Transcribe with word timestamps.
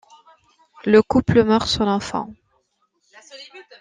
Le 0.83 1.03
couple 1.03 1.43
meurt 1.43 1.67
sans 1.67 1.85
enfant. 1.87 2.33